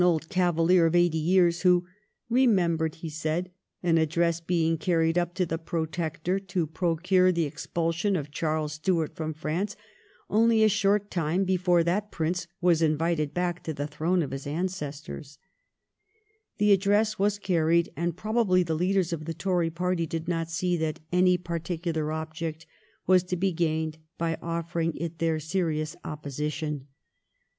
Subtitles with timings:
[0.03, 1.85] old Cavalier of eighty years, who'
[2.27, 3.51] remembered,' he said,'
[3.83, 9.15] an address being carried up to the Protector to procure the expulsion of Charles Stuart
[9.15, 9.75] from France
[10.27, 14.47] only a short time before that Prince was invited back to the throne of his
[14.47, 15.37] ancestors/
[16.57, 20.77] The Address was carried, and probably the leaders of the Tory party did not see
[20.77, 22.65] that any particular object
[23.05, 26.87] was to be gained by offering it their serious opposition.